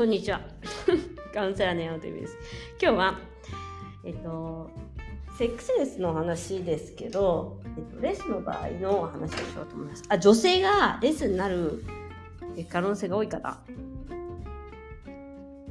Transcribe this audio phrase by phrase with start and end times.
[0.00, 0.40] こんにちは。
[1.34, 2.34] カウンセラーの山本です。
[2.80, 3.20] 今日は、
[4.02, 4.70] えっと、
[5.36, 10.02] セックスレスの話ですけど、えっと、レスの場合の話をしようと思います。
[10.08, 11.84] あ、女性がレスになる
[12.70, 13.60] 可能性が多い方。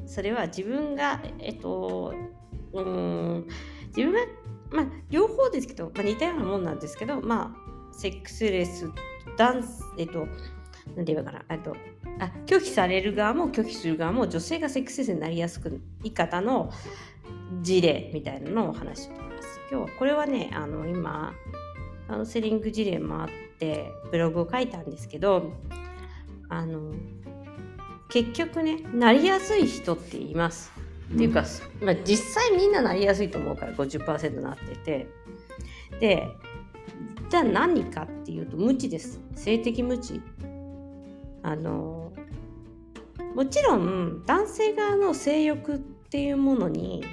[0.05, 2.13] それは自分が、えっと、
[2.73, 3.47] うん、
[3.97, 4.19] 自分が、
[4.69, 7.51] まあ、両方ですけど、まあ、似たようなもんなんですけど、ま
[7.91, 8.91] あ、セックスレス、
[9.37, 10.19] ダンス、えっと、
[10.95, 11.75] なんて言うかな、あと、
[12.19, 16.71] あ拒否される側も拒否する側も女性がセックスレスになりやすくい方の
[17.61, 19.59] 事例みたいなのをお話ししてます。
[19.71, 21.33] 今日はこれはね、あの今、
[22.07, 23.29] カウンセリング事例もあっ
[23.59, 25.53] てブログを書いたんですけど、
[26.49, 26.93] あの
[28.09, 30.71] 結局ね、なりやすい人って言います。
[31.13, 31.43] っていうか、
[31.81, 35.07] まあ、実際みんななりやすいと思うから50%なってて。
[35.99, 36.27] で、
[37.29, 39.19] じゃあ何かっていうと無知です。
[39.35, 40.21] 性的無知。
[41.43, 42.08] あの
[43.35, 47.03] もちろん男性側の性欲っていうものに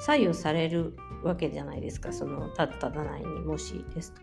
[0.00, 4.20] 左右されるわけじゃないですかそのたっただないにもしですと。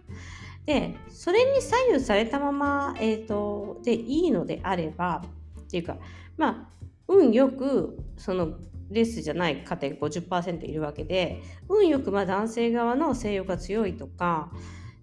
[0.66, 5.22] でそれに左右されたまま、えーと、でいいのであれば
[5.60, 5.98] っていうか
[6.38, 8.54] まあ運よくその
[8.90, 14.52] レスじゃない家庭が50%いるわけで運よくまあ男性側の性欲が強いとか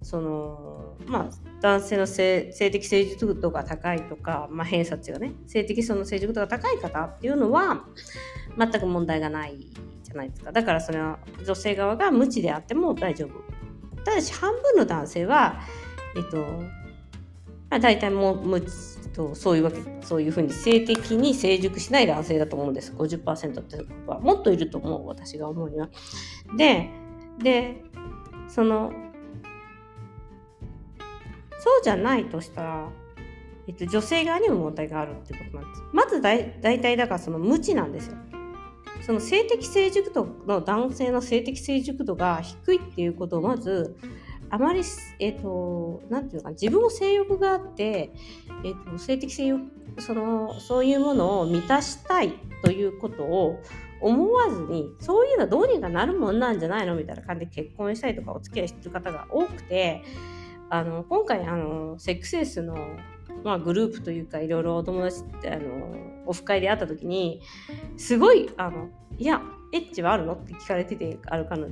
[0.02, 7.84] そのまあ男性の性的成熟度が高いとか、まあ、偏差値がね性的その成熟度が高い方っていうのは
[8.58, 9.58] 全く問題がない
[10.02, 10.52] じゃないですか。
[10.52, 13.32] だからそれは女性側が無知であっても大丈夫。
[14.04, 15.60] ただし半分の男性は
[16.16, 16.38] えっと、
[17.68, 18.66] まあ、大体もう無知
[19.12, 22.92] とそういうわけそういうふうに性的に成熟しない男性だと思うんです。
[22.94, 25.90] 50%ってことはもっといると思う私が思うには。
[26.56, 26.88] で
[27.38, 27.84] で
[28.48, 28.92] その
[31.60, 32.88] そうじゃないとしたら、
[33.68, 35.82] えっと、女性側にも問題があるってことなんです。
[35.92, 38.16] まず大体だからその無知なんですよ。
[39.02, 43.96] その性的成熟度の男性の性的成熟度が低いっていうことをまず
[44.50, 44.82] あまり、
[45.20, 48.12] えっ、と、なんていうか、自分も性欲があって、
[48.64, 49.62] えっ、と、性的性欲、
[49.98, 52.32] その、そういうものを満たしたい
[52.64, 53.60] ということを
[54.00, 60.02] 思わずに、そういうのはどうにかなるもんなんじゃないのみたいな感じで結婚したりとかお付き合いしてる方が多くて、
[60.70, 62.76] あの今回あのセックスエースの、
[63.44, 65.66] まあ、グループというかいろいろお友達ってあの
[66.26, 67.42] オフ会で会った時に
[67.96, 68.88] すごいあの
[69.18, 69.42] いや
[69.72, 71.68] エッチはあるのって聞かれててあるかの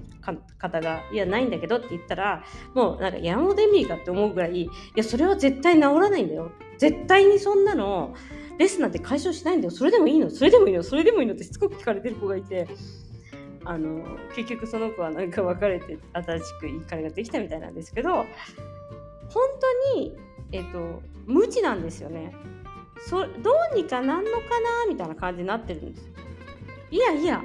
[0.59, 2.45] 方がいやないんだけどって言ったら
[2.75, 6.53] もうなんか山本エミーかって思うぐらいいやそれは絶対治らないんだよ。
[6.79, 8.15] 絶対にそんなの
[8.59, 9.71] レスなんて解消しないんだよ。
[9.73, 10.31] それでもいいの。
[10.31, 10.83] それでもいいの。
[10.83, 11.35] それでもいいの。
[11.35, 12.69] ってしつこく聞かれてる子がいて
[13.65, 14.03] あの
[14.35, 18.25] 結局その子はなんか別れて新しくいい彼ができたみたいなんですけど
[19.31, 19.43] 本
[19.93, 20.17] 当に、
[20.53, 22.33] えっと、無知なんですよね。
[23.07, 23.27] そど
[23.73, 26.13] うにかなんのかなみたいな感じになってるんですよ。
[26.91, 27.43] いやいや、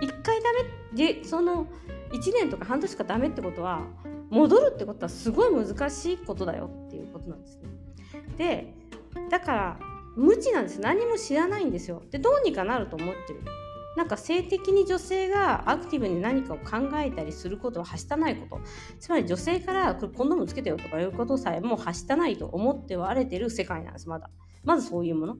[0.00, 0.52] 一回ダ
[0.94, 1.66] メで、その
[2.10, 3.82] 1年とか半年かダメってことは、
[4.30, 7.62] 戻るってことはすごい難しいことだよっていうことなんですね。
[8.36, 8.74] で、
[9.30, 9.78] だから、
[10.16, 10.80] 無知なんです。
[10.80, 12.02] 何も知らないんですよ。
[12.10, 13.40] で、どうにかなると思ってる。
[13.98, 18.62] なんか性的に女性がアクティブに何かを考えたりすることははしたないこと。
[19.00, 24.30] つまり女性からこれコンドームつけてよとかいうことさえもうはしたないと思ってはれてる世界なんですまだ。
[24.62, 25.36] まずそういうもの。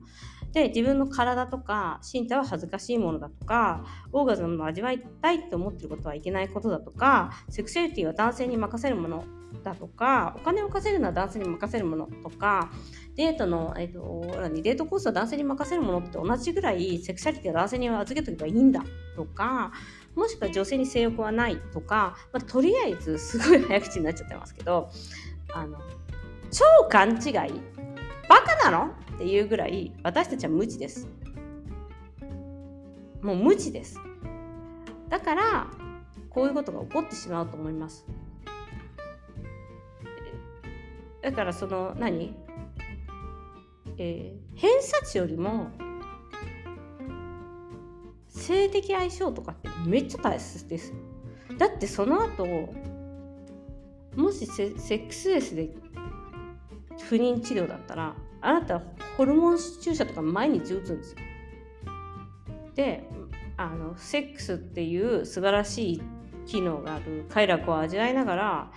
[0.51, 9.23] で自分の体とか身体は恥ずかしいものだとかオーガズムを味わいたいと思ってることはいけないことだとかセクシャリティは男性に任せるもの
[9.63, 12.71] だとかお金を稼ぐのは男性に任せるものとか
[13.19, 14.21] デートの、えーと、
[14.63, 18.81] デートコースは男性に任せるものって同じぐらいセクシャリティは男性に預けておけばいいんだ
[19.17, 19.73] とか
[20.15, 24.89] もしくは女性に性欲はないとか、まあ、とりあえずすごい早口になっちゃってますけど
[25.53, 25.79] あの
[26.49, 27.33] 超勘違い
[28.29, 31.05] バカなのっていうぐらい私たちは無知です。
[33.21, 33.99] もう無知です。
[35.09, 35.67] だから
[36.29, 38.05] こういうことが起こってしまうと思います。
[41.21, 42.33] だからその何？
[43.99, 45.67] えー、偏差値よりも
[48.29, 50.93] 性的相性とかってめっちゃ大切です。
[51.57, 52.45] だってその後
[54.15, 55.69] もしセックスレスで
[57.03, 58.81] 不妊治療だったらあなた
[59.17, 61.17] ホルモン注射とか毎日打つんですよ。
[62.75, 63.03] で
[63.57, 66.01] あのセックスっていう素晴らしい
[66.45, 68.71] 機能がある快楽を味わいながら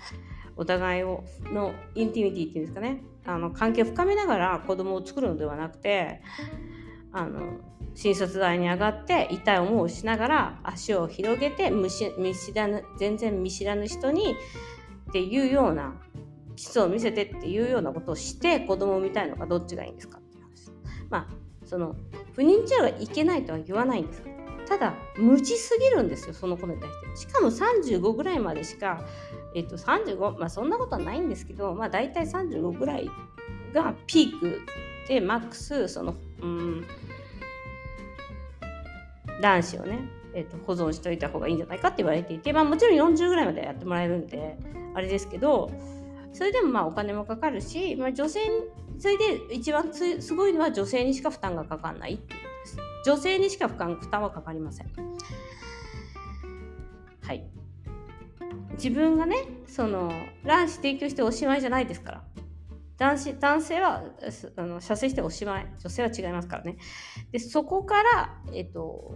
[0.57, 6.21] お互いをのインティミティっていうんですかねあの関係を深めながら子供を作るのではなくて
[7.13, 7.59] あの
[7.95, 12.11] 診察台に上がって痛い思いをしながら足を広げて見知
[12.55, 14.35] らぬ全然見知らぬ人に
[15.11, 15.95] っていうような
[16.57, 20.71] 基礎を見せてっていうようなことをして子供を産みたいのかどっちがいいんですかっていう話。
[21.11, 21.27] まあ
[21.67, 21.97] その
[22.35, 24.23] 不妊治療がいけないとは言わないんです
[24.73, 27.29] ただ無知すぎるんですよその子に対して。
[27.29, 29.05] しかも35ぐらいまでしか
[29.55, 33.07] えっと35まあそんなことはないんですけどまあ大体35ぐらい
[33.75, 34.63] がピーク
[35.09, 36.87] でマックスそのうん
[39.43, 39.99] 卵子をね、
[40.33, 44.57] えーと、保存しといた方がいいんじゃないかって言われていて、まあ、もちろん40ぐらいまでやってもらえるんで
[44.95, 45.71] あれですけど
[46.33, 48.41] それでもまあお金もかかるし、まあ、女性
[48.99, 52.42] それで一番すごいのは女性にしか負担がかかんないっていう。
[53.05, 54.91] 女性にしか負担負担はかかりません。
[57.23, 57.45] はい。
[58.75, 60.13] 自分がねその
[60.45, 62.25] 卵子提供しておしまいじゃないですから。
[62.99, 64.03] 男子男性は
[64.57, 65.67] あの射精しておしまい。
[65.79, 66.77] 女性は違いますからね。
[67.31, 69.13] でそこから、えっと、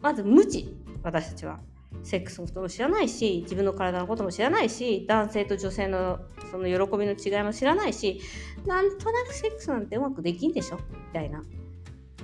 [0.00, 0.76] まず無知。
[1.02, 1.60] 私たちは。
[2.02, 6.20] セックスのことも知らないし自分の体のことも知らないし男性と女性の
[6.50, 8.20] その喜びの違いも知らないし
[8.66, 10.76] なんとなくセックスなんてうまくできんでしょ？
[10.76, 10.82] み
[11.14, 11.42] たいな。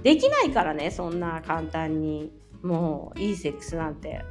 [0.05, 2.31] できないからねそんな簡単に。
[2.63, 4.25] もういいセックスなんて。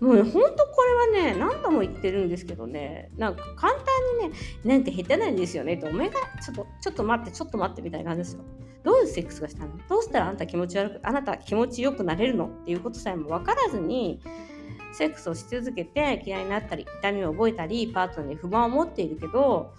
[0.00, 0.82] もうほんとこ
[1.14, 3.10] れはね何度も言ってるんですけどね。
[3.16, 5.78] なんか簡単にねなんか下手なんですよね。
[5.78, 8.44] とお前がちょっとちょっと待ってちょっと待ってみたいな感じですよ。
[8.82, 9.78] どういうセックスがしたの？
[9.88, 12.46] どうしたらあなた気持ち悪くあなた気持ちよくなれるの？
[12.46, 14.20] っていうことさえも分からずに
[14.92, 19.72] セックスをし続けて嫌いになったり痛みを覚えたりパートナーに不満を持っているけど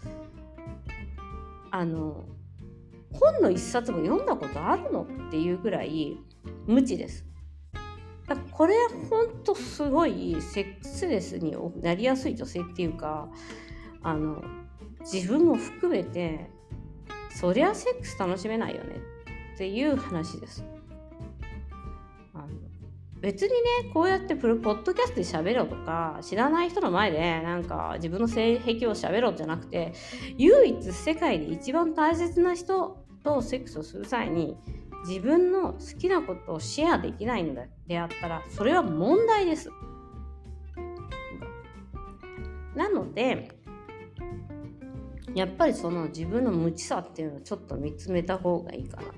[1.69, 2.25] あの
[3.13, 6.17] 本の一冊も読んだことあるのっていうぐらい
[6.65, 7.25] 無知です。
[8.27, 8.75] だこれ
[9.09, 13.27] ほんとすごいセックスレスになりやすい女性っていうか
[14.03, 14.41] あの
[15.01, 16.49] 自分も含めて
[17.29, 18.95] そりゃセックス楽しめないよね
[19.53, 20.63] っていう話です。
[22.33, 22.47] あの
[23.19, 29.93] 別にねこうやってプロポッドキャストで喋ろうとか知らない人の前でなんか自分の性癖を喋ろうじゃなくて
[30.37, 34.57] 唯一世界で一番大切な人とセックスをする際に
[35.07, 37.55] 自分の好きなことをシェアできないの
[37.87, 39.69] であったらそれは問題です。
[42.75, 43.49] なので
[45.35, 49.13] やっぱりその自分の無知さっていうのをちょっと見つめた方がいいかなと。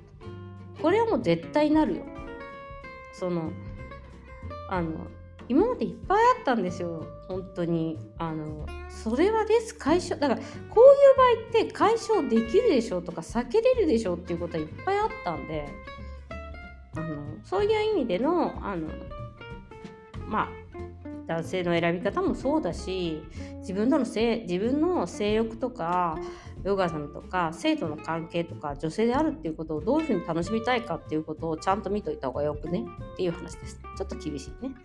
[0.81, 2.03] これはもう絶対なるよ。
[3.13, 3.51] その
[4.69, 5.07] あの
[5.49, 7.05] 今までいっぱいあったんですよ。
[7.27, 7.99] 本当に。
[8.17, 9.75] あのそれはです。
[9.75, 15.67] 解消だからこういう場合って解消できるでしょうとか避けれるでしょうっていうことはいっぱいあったんで。
[16.95, 18.87] あのそういう意味でのあの
[20.27, 20.62] まあ
[21.27, 23.23] 男性の選び方もそうだし
[23.59, 26.17] 自分との性自分の性欲とか
[26.63, 32.85] ヨガさんとか生徒の関係とか女性であるっていうことをどういうふうに楽しみたいかっていうことをちゃんと見といた方がよくね？
[33.13, 33.81] っていう話です。
[33.97, 34.75] ちょっと厳しいね。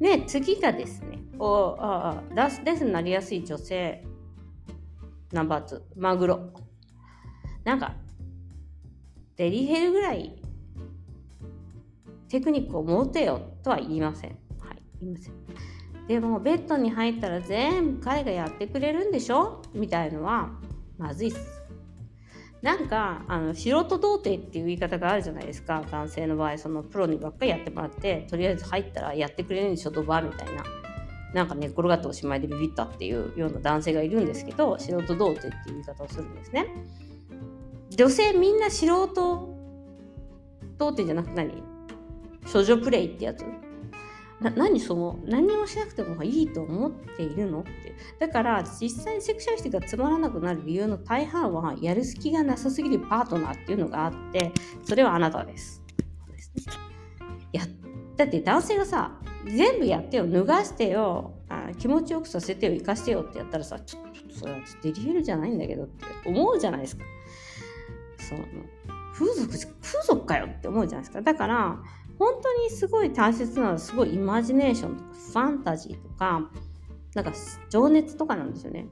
[0.00, 4.04] で次がですねおああダスデスになりやすい女性
[5.32, 6.52] ナンバー2マグロ。
[7.64, 7.96] なんか
[9.36, 10.40] デリヘルぐらい
[12.28, 14.38] テクニックを持てよとは言いません。
[14.60, 15.34] はい、言いません。
[16.08, 19.62] でもベッドに入ったら全部彼がやってくれるんでしょ？
[19.74, 20.50] みたいのは
[20.98, 21.62] まずいっす。
[22.62, 25.84] なんかあの素人童貞っていう言い方があるじゃないですか。
[25.90, 30.64] 男性の場合そのプロにばっかりやってもらってとりあえず入ったらやってくれるんでしょドバみたいな。
[31.34, 36.68] なんか寝、ね、転がっておしまいでビビったっていうような男性がいるんですけど素人童貞っていう言い方をするんですね。
[37.90, 39.56] 女性みんな素人
[40.78, 41.62] 童貞じゃなく何？
[42.50, 43.44] 処女プレイってやつ？
[44.40, 47.70] な何その何もしなくてもいいと思っているのって。
[48.18, 54.52] だから実際にセクシャリティがつまらなくなる理由の大半はやる隙がなさすぎるパートナーっていうのがあって
[54.84, 55.82] それはあなたです。
[56.30, 56.62] ですね。
[57.52, 57.62] や
[58.16, 59.12] だって男性がさ
[59.46, 67.04] 全部やってよ脱がしてよあ気持ちよくさせてよ生かしてよってやったらさちょっとそれはデリヘルじゃないんだけどって思うじゃないですか。
[68.18, 68.40] その
[69.14, 69.48] 風俗
[69.80, 71.22] 風俗かよって思うじゃないですか。
[71.22, 71.78] だから
[72.18, 76.50] 本当にすごい大切なのはすごいイマジネーションとかファンタジーとか
[77.14, 77.32] なんか
[77.70, 78.86] 情熱とかなんですよね。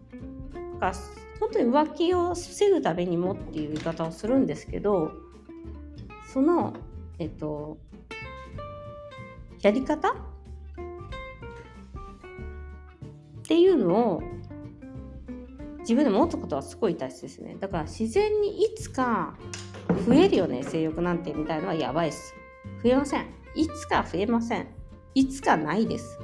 [0.75, 0.93] だから
[1.41, 5.13] 本当に浮気を防ぐためにもっていう言い方をするんですけど
[6.33, 6.75] その
[7.19, 7.79] えっと
[9.61, 10.13] やり方？
[10.13, 10.15] っ
[13.47, 14.23] ていうのを
[15.81, 17.57] 自分で持つことはすごい大切ですね。
[17.61, 19.37] だから自然にいつか
[20.07, 22.35] 増えるよね性欲なんてみたいのはやばいっす。
[22.85, 23.27] 増えません。
[23.55, 24.67] いつか増えません。
[25.15, 26.19] いつかないです。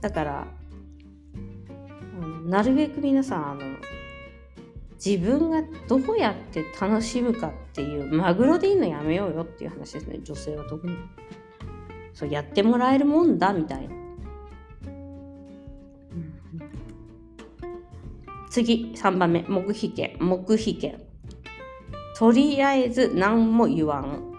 [0.00, 0.46] だから、
[2.46, 3.60] なるべく皆さん、あの、
[5.04, 10.96] 自分がどうやって楽しむかっていう、マグロでいいのやめようよっていう話ですね、女性は特に。
[12.14, 13.94] そう、やってもらえるもんだ、みたいな。
[18.48, 20.16] 次、3番目、黙秘権。
[20.18, 21.02] 黙秘権。
[22.16, 24.31] とりあえず何も言わん。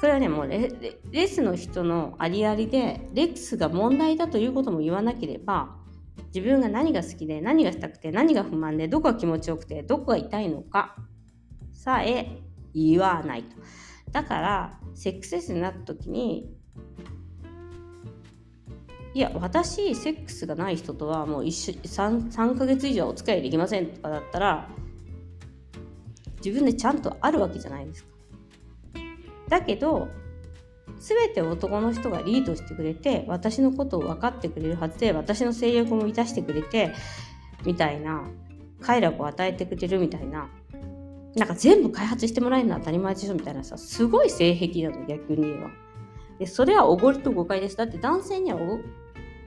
[0.00, 0.70] これはね、もうレ
[1.10, 5.76] レスの人のありありで、レックスが問題だということも言わなければ、
[6.34, 10.96] 自分が何が好きで、何がしたくて、何が不満で、どこが気持ちよくて、どこが痛いのか
[11.72, 12.42] さえ
[12.74, 13.56] 言わないと。
[14.12, 16.54] だから、セックスレスになった時に、
[19.14, 24.68] いや、私、セックスがない人とはもう一緒 3, 3ヶ月以上お付き合いできませんとかだったら、
[26.36, 28.17] 自分でちゃんとあるわけじゃないですか。
[29.48, 30.08] だけど
[30.98, 36.92] 全て男の人がリードしてくれて私のことを分かってくれるはずで私の性欲も満たしてくれて
[37.64, 38.24] みたいな
[38.80, 40.48] 快楽を与えてくれるみたいな
[41.36, 45.70] なんか全部開発してもらえるのは当たり前でしょみたいなさすごい性癖なの逆に言えば。
[46.38, 47.76] でそれはおごりと誤解です。
[47.76, 48.58] だって男性には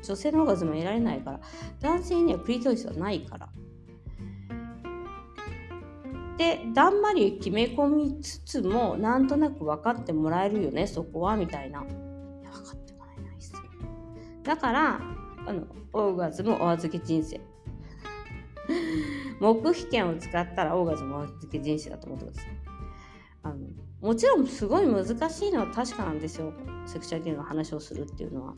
[0.04, 1.40] 女性のオーガズム得られないから
[1.80, 3.50] 男性にはクリトリスはないから。
[6.42, 11.82] でだんまり決め込みつつもなんとなく分かってもらえるよねそこはみたいな。
[11.82, 13.54] 分かってもらえないっす
[14.42, 15.00] だから
[15.46, 17.40] あのオーガズムお預け人生。
[19.40, 22.52] 黙秘権を使ったらオーガズムお預け人生だと思ってください。
[23.44, 23.58] あの
[24.02, 26.54] もちろんすごい難しいのは確かなんですよ。
[26.88, 28.56] セクシュアリティの話をするっていうのは。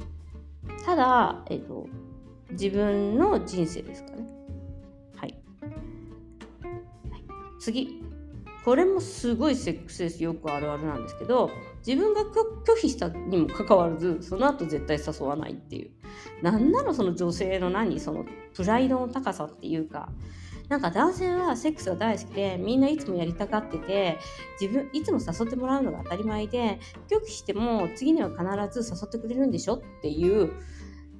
[0.85, 1.87] ただ、えっと、
[2.51, 4.42] 自分の人生ですかね。
[7.63, 8.01] 次。
[8.65, 11.49] これもすごいセックスレスよくあるあるなんですけど
[11.85, 15.91] 自分が拒否したにもかかわらずその後絶対誘わないっていう。
[16.41, 20.09] なんなのその女性の何そのプライドの高さっていうか
[20.69, 24.17] なんか男性はセックスが大好きでみんないつもやりたがってて
[24.61, 26.79] 自分いつも誘ってもらうのが当たり前で
[27.09, 30.53] 拒否しても次には必ず誘ってくれるんでしょっていう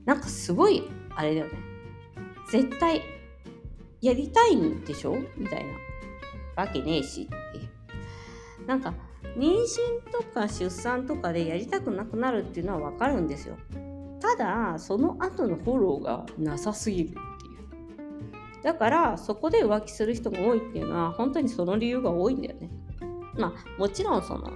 [0.06, 1.54] なんかすごいあれだよね。
[2.50, 3.02] 絶対
[4.02, 5.18] やりたいんでしょ？
[5.38, 5.74] みたいな。
[6.56, 7.74] わけねえしって。
[8.66, 8.94] なんか
[9.38, 13.58] 妊娠とか出産とかでやりたくなくなるっていうのはわかるんですよ。
[14.20, 18.64] ただその後のフォローがなさすぎるっていう。
[18.64, 22.70] だからそこで浮気する人が多いっていうのは本当にその理由が多いんだよね。
[23.38, 24.52] まあもちろんその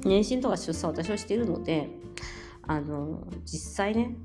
[0.00, 1.88] 妊娠とか出産私はしてるので
[2.62, 4.16] あの実際ね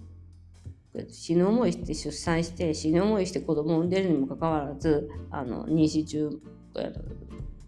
[1.09, 6.29] 死ぬ思いして出産して死ぬ思いして子供を産んでるにもかかわらずあの妊娠中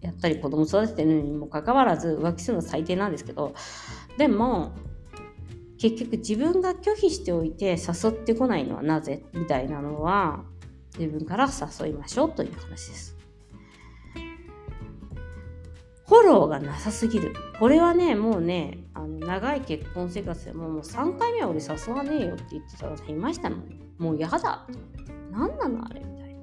[0.02, 3.54] やったり子供育ててるにもかかわらず浮気するのは最低なんですけど
[4.18, 4.74] でも
[5.78, 9.24] 結局自分が拒否しておいて誘ってこないのはなぜ？
[9.34, 10.44] みたいなのは
[10.98, 13.18] 自分から誘いましょうという話です。
[16.12, 17.34] フォローがなさすぎる。
[17.58, 23.64] これはね、もうね、あの長い結婚生活でももう3回目は俺誘わねえよって言ってた人いましたもん。
[23.98, 24.68] もう嫌だ。
[25.32, 26.40] 何なのあれみたいな。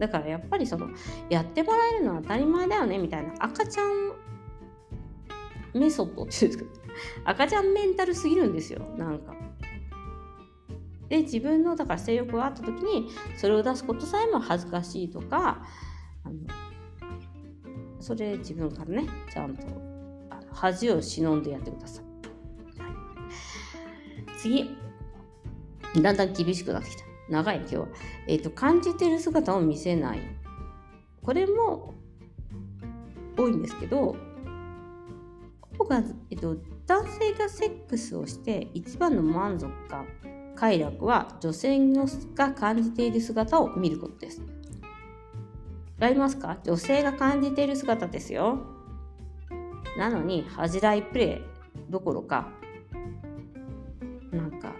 [0.00, 0.88] だからやっぱりその、
[1.30, 4.12] やってもらえるのは当たり前だよねみたいな赤ちゃん
[5.78, 6.64] メソッドっていうんですか
[7.26, 8.80] 赤ちゃんメンタルすぎるんですよ。
[8.98, 9.36] なんか。
[11.08, 15.64] で、自分のだから性欲があった時にそれを出すことさえも恥ずかしいとか、
[16.24, 16.34] あの
[18.02, 19.64] それ自分からねちゃんと
[20.50, 24.76] 恥を忍んでやってください、はい、次。
[26.00, 27.04] だんだん厳しくなってきた。
[27.28, 27.86] 長い今日は、
[28.26, 30.20] えーと、感じてる姿を見せない。
[31.22, 31.94] これも
[33.36, 34.16] 多いんですけど
[35.92, 36.56] が、えっと、
[36.86, 40.06] 男性がセックスをして一番の満足感
[40.54, 44.42] 快楽は女性のが感じている姿を見ることです。
[46.02, 46.58] わかりますか？
[46.64, 48.58] 女性が感じている姿ですよ。
[49.96, 51.40] なのに、恥じらいプレイ
[51.92, 52.48] どころか、
[54.32, 54.72] なんか、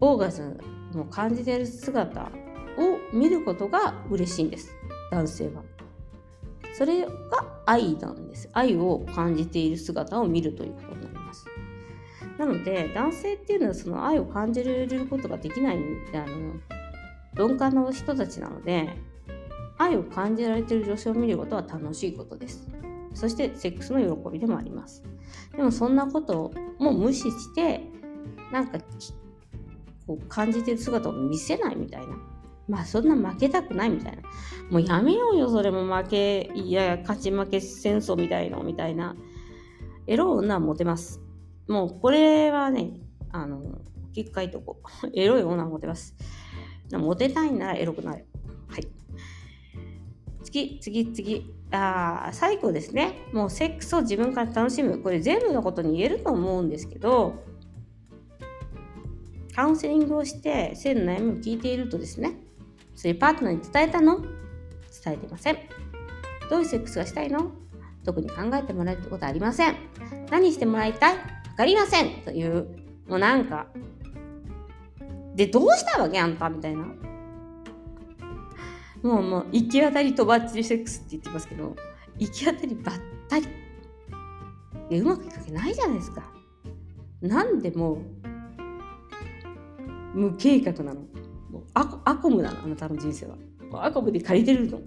[0.00, 0.58] オーガズ
[0.92, 4.74] ムを感じている姿を見ることが嬉しいんです。
[5.12, 5.62] 男性は。
[6.72, 7.10] それが
[7.66, 8.50] 愛なんです。
[8.52, 11.46] 愛を感じている姿を見るということになります。
[12.36, 15.78] なので、男性っていうのはその愛を感じることができないあ
[16.26, 16.54] の
[17.40, 18.90] 鈍感な人たちなので
[19.78, 22.68] 愛を感じられている女性を見ることは楽しいことです。
[23.14, 25.02] そしてセックスの喜びでもあります。
[25.56, 27.80] でもそんなことも無視して
[28.52, 28.78] なんか
[30.06, 32.18] こう感じてる姿を見せないみたいな。
[32.68, 34.22] まあそんな負けたくないみたいな。
[34.70, 39.16] もうやめようよそれも負けいや勝ち負け戦争みたいのみたいな。
[40.06, 41.20] エロ女はモテます。
[41.68, 42.90] もうこれはね
[43.32, 43.62] あの
[44.14, 44.80] 結果いとこ
[45.14, 46.14] エロい女はモテます。
[46.98, 48.26] モテたいならエロくなる。
[48.68, 48.88] はい。
[50.42, 51.54] 次、次、次。
[51.72, 53.28] あ最後ですね。
[53.32, 54.98] もうセックスを自分から楽しむ。
[54.98, 57.44] これ全部のことに言えると思うんですけど、
[59.54, 62.34] カウンセリングをして性の悩みを聞いているとですね、
[62.96, 64.20] それパートナーに伝えたの？
[64.20, 65.58] 伝えていません。
[66.48, 67.52] どういうセックスがしたいの？
[68.04, 69.76] 特に考えてもらえることはありません。
[70.30, 71.16] 何してもらいたい？
[71.16, 71.22] わ
[71.56, 72.66] かりませんという、
[73.06, 73.68] もうなんか、
[75.34, 76.84] で、どうしたわけあんたみたいな。
[79.02, 81.76] もうもう、行き当たりとばっちりセックスって言ってますけど、
[82.18, 82.96] 行き当たりばっ
[83.28, 83.46] たり。
[84.90, 86.30] で、うまくいくわけないじゃないですか。
[87.22, 88.02] なんでも
[90.14, 91.00] う、無計画なの。
[91.50, 93.36] もうアアコムなの、あなたの人生は。
[93.72, 94.80] アコムで借りてるの。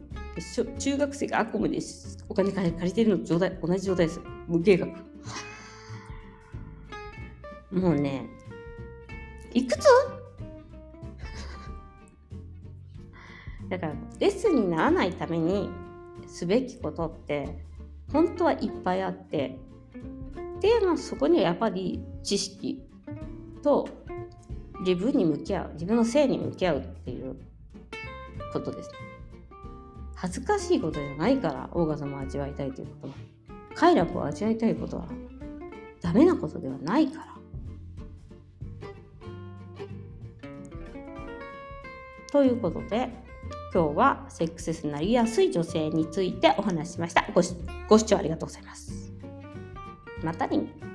[0.77, 1.79] 中学生がアコムで
[2.27, 4.19] お金借りてるのと状態同じ状態です。
[4.47, 4.87] 無計画。
[7.71, 8.27] もうね、
[9.53, 9.85] いくつ？
[13.73, 15.67] だからレッスンにならないために
[16.27, 17.57] すべきことって
[18.11, 19.57] 本当はいっぱいあって
[20.57, 22.83] っていうのはそこにはやっぱり知識
[23.63, 23.89] と
[24.81, 27.35] 自分に向き合う自分の性に向き合うっていう
[28.51, 28.91] ことです。
[30.15, 33.13] 恥ずかしいことじゃないからオーガズムを味わいたいということは
[33.73, 35.07] 快楽を味わいたいことは
[35.99, 37.33] ダメなことではないから。
[42.31, 43.22] ということで
[43.73, 47.41] 今日はセックスレスになりやすい女性についてお話ししましたご。
[47.89, 49.11] ご視聴ありがとうございます。
[50.23, 50.92] またね。